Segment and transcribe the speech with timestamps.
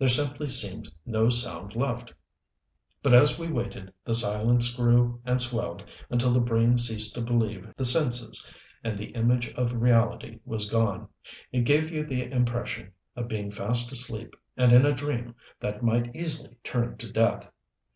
[0.00, 2.12] There simply seemed no sound left.
[3.04, 7.72] But as we waited the silence grew and swelled until the brain ceased to believe
[7.76, 8.44] the senses
[8.82, 11.06] and the image of reality was gone.
[11.52, 16.16] It gave you the impression of being fast asleep and in a dream that might
[16.16, 17.48] easily turn to death.